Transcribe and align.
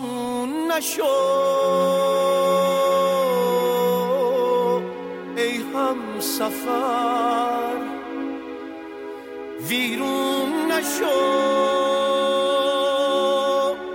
آسون 0.00 0.72
نشو. 0.72 1.02
ای 5.36 5.56
هم 5.74 6.20
سفر 6.20 7.76
ویرون 9.68 10.72
نشو. 10.72 11.20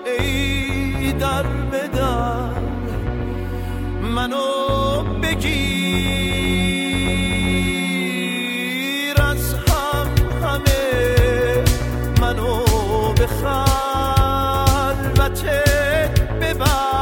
ای 0.05 1.11
در 1.11 1.43
بدر 1.43 2.59
منو 4.01 5.03
بگی 5.21 5.75
از 9.17 9.53
هم 9.53 10.09
منو 12.21 12.65
bye. 16.57 16.94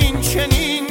این 0.00 0.20
چنین 0.20 0.89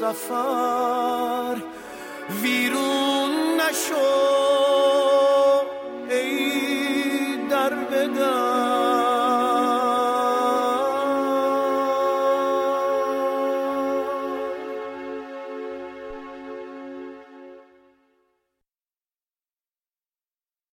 سفر 0.00 1.56
ویرون 2.42 3.30
نشد 3.60 4.43